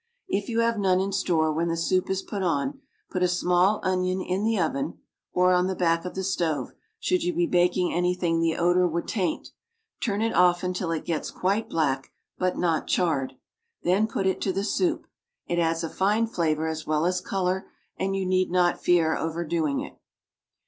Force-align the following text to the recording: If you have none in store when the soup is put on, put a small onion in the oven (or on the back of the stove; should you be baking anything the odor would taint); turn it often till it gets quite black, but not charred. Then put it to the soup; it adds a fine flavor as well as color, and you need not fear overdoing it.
If 0.27 0.49
you 0.49 0.61
have 0.61 0.79
none 0.79 0.99
in 0.99 1.11
store 1.11 1.53
when 1.53 1.67
the 1.67 1.77
soup 1.77 2.09
is 2.09 2.23
put 2.23 2.41
on, 2.41 2.81
put 3.11 3.21
a 3.21 3.27
small 3.27 3.79
onion 3.83 4.19
in 4.19 4.43
the 4.43 4.57
oven 4.57 4.97
(or 5.31 5.53
on 5.53 5.67
the 5.67 5.75
back 5.75 6.05
of 6.05 6.15
the 6.15 6.23
stove; 6.23 6.71
should 6.99 7.23
you 7.23 7.35
be 7.35 7.45
baking 7.45 7.93
anything 7.93 8.41
the 8.41 8.55
odor 8.57 8.87
would 8.87 9.07
taint); 9.07 9.49
turn 10.01 10.23
it 10.23 10.33
often 10.33 10.73
till 10.73 10.89
it 10.89 11.05
gets 11.05 11.29
quite 11.29 11.69
black, 11.69 12.09
but 12.39 12.57
not 12.57 12.87
charred. 12.87 13.33
Then 13.83 14.07
put 14.07 14.25
it 14.25 14.41
to 14.41 14.51
the 14.51 14.63
soup; 14.63 15.05
it 15.45 15.59
adds 15.59 15.83
a 15.83 15.87
fine 15.87 16.25
flavor 16.25 16.67
as 16.67 16.87
well 16.87 17.05
as 17.05 17.21
color, 17.21 17.67
and 17.95 18.15
you 18.15 18.25
need 18.25 18.49
not 18.49 18.81
fear 18.81 19.15
overdoing 19.15 19.81
it. 19.81 19.99